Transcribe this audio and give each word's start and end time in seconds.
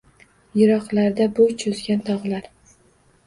Yiroqlarda 0.59 1.27
boʼy 1.41 1.53
choʼzgan 1.63 2.01
togʼlar 2.09 2.49